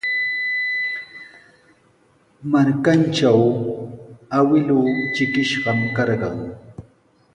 Markantraw 2.51 3.41
awkilluu 4.37 4.83
trikishqami 5.15 5.87
karqan. 5.97 6.37